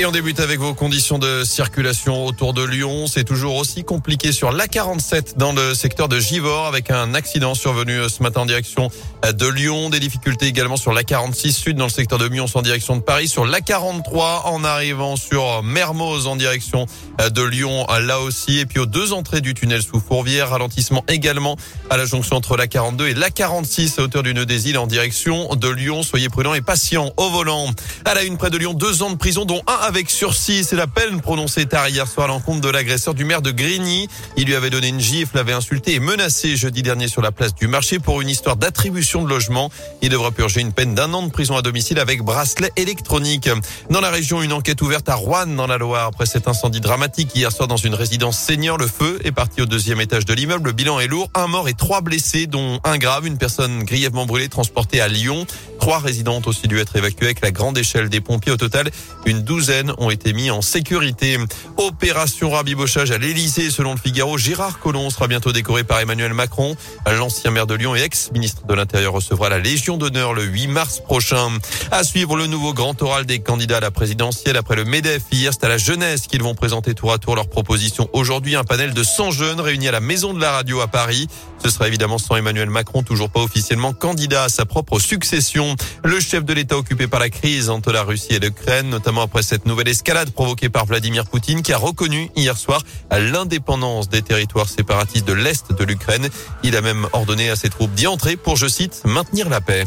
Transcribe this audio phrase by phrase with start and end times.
[0.00, 3.08] Et on débute avec vos conditions de circulation autour de Lyon.
[3.08, 8.08] C'est toujours aussi compliqué sur l'A47 dans le secteur de Givors avec un accident survenu
[8.08, 8.92] ce matin en direction
[9.28, 9.90] de Lyon.
[9.90, 13.26] Des difficultés également sur l'A46 Sud dans le secteur de Mions en direction de Paris.
[13.26, 16.86] Sur l'A43 en arrivant sur Mermoz en direction
[17.18, 18.60] de Lyon là aussi.
[18.60, 20.50] Et puis aux deux entrées du tunnel sous Fourvière.
[20.50, 21.56] Ralentissement également
[21.90, 25.56] à la jonction entre l'A42 et l'A46 à hauteur du nœud des îles en direction
[25.56, 26.04] de Lyon.
[26.04, 27.66] Soyez prudents et patients au volant.
[28.04, 30.64] À la une près de Lyon, deux ans de prison dont un avec sursis.
[30.64, 34.06] C'est la peine prononcée tard hier soir à l'encontre de l'agresseur du maire de Grigny.
[34.36, 37.54] Il lui avait donné une gifle, l'avait insulté et menacé jeudi dernier sur la place
[37.54, 39.70] du marché pour une histoire d'attribution de logement.
[40.02, 43.48] Il devra purger une peine d'un an de prison à domicile avec bracelet électronique.
[43.88, 47.34] Dans la région, une enquête ouverte à Rouen dans la Loire après cet incendie dramatique
[47.34, 48.76] hier soir dans une résidence senior.
[48.76, 50.68] Le feu est parti au deuxième étage de l'immeuble.
[50.68, 51.30] Le bilan est lourd.
[51.34, 55.46] Un mort et trois blessés, dont un grave, une personne grièvement brûlée transportée à Lyon.
[55.78, 58.52] Trois résidentes ont aussi dû être évacuées avec la grande échelle des pompiers.
[58.52, 58.90] Au total,
[59.26, 61.38] une douzaine ont été mis en sécurité.
[61.76, 64.38] Opération rabibochage à l'Elysée, selon le Figaro.
[64.38, 66.76] Gérard Collomb sera bientôt décoré par Emmanuel Macron.
[67.06, 71.00] L'ancien maire de Lyon et ex-ministre de l'Intérieur recevra la Légion d'honneur le 8 mars
[71.00, 71.48] prochain.
[71.90, 75.22] À suivre le nouveau grand oral des candidats à la présidentielle après le MEDEF.
[75.32, 78.08] Hier, c'est à la jeunesse qu'ils vont présenter tour à tour leurs propositions.
[78.12, 81.28] Aujourd'hui, un panel de 100 jeunes réunis à la Maison de la Radio à Paris.
[81.62, 85.67] Ce sera évidemment sans Emmanuel Macron, toujours pas officiellement candidat à sa propre succession.
[86.04, 89.42] Le chef de l'État occupé par la crise entre la Russie et l'Ukraine, notamment après
[89.42, 94.68] cette nouvelle escalade provoquée par Vladimir Poutine, qui a reconnu hier soir l'indépendance des territoires
[94.68, 96.28] séparatistes de l'Est de l'Ukraine.
[96.62, 99.84] Il a même ordonné à ses troupes d'y entrer pour, je cite, maintenir la paix.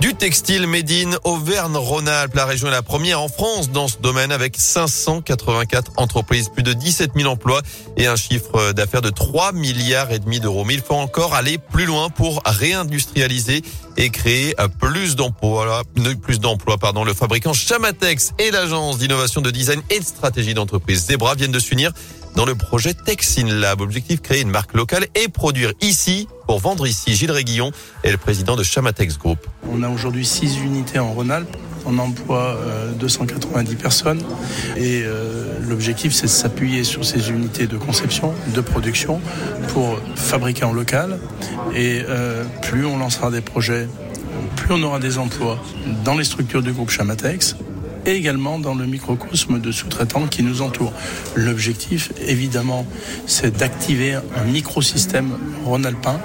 [0.00, 2.34] Du textile Médine Auvergne-Rhône-Alpes.
[2.34, 6.72] La région est la première en France dans ce domaine avec 584 entreprises, plus de
[6.72, 7.60] 17 000 emplois
[7.98, 10.64] et un chiffre d'affaires de 3 milliards et demi d'euros.
[10.64, 13.62] Mais il faut encore aller plus loin pour réindustrialiser
[14.00, 15.82] et créer plus d'emplois,
[16.22, 17.04] plus d'emplois, pardon.
[17.04, 21.58] Le fabricant Chamatex et l'agence d'innovation de design et de stratégie d'entreprise Zebra viennent de
[21.58, 21.92] s'unir
[22.34, 23.82] dans le projet Texin Lab.
[23.82, 27.14] Objectif créer une marque locale et produire ici pour vendre ici.
[27.14, 29.38] Gilles Réguillon est le président de Chamatex Group.
[29.70, 31.54] On a aujourd'hui six unités en Rhône-Alpes.
[31.86, 32.58] On emploie
[32.98, 34.22] 290 personnes
[34.76, 35.02] et
[35.66, 39.18] l'objectif c'est de s'appuyer sur ces unités de conception, de production
[39.68, 41.18] pour fabriquer en local
[41.74, 42.02] et
[42.60, 43.88] plus on lancera des projets,
[44.56, 45.62] plus on aura des emplois
[46.04, 47.56] dans les structures du groupe Chamatex
[48.06, 50.92] et également dans le microcosme de sous-traitants qui nous entourent.
[51.34, 52.86] L'objectif, évidemment,
[53.26, 55.32] c'est d'activer un microsystème
[55.64, 56.20] rhône-alpin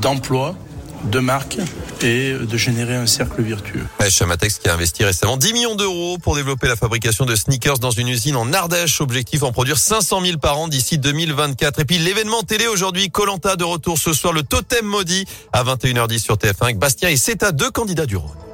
[0.00, 0.56] d'emploi
[1.04, 1.58] de marque
[2.02, 3.86] et de générer un cercle vertueux.
[4.08, 7.90] Chamatex qui a investi récemment 10 millions d'euros pour développer la fabrication de sneakers dans
[7.90, 9.00] une usine en Ardèche.
[9.00, 11.80] Objectif en produire 500 000 par an d'ici 2024.
[11.80, 16.18] Et puis l'événement télé aujourd'hui, Colanta de retour ce soir, le totem maudit à 21h10
[16.18, 18.49] sur TF1 avec Bastien et c'est à deux candidats du Rhône.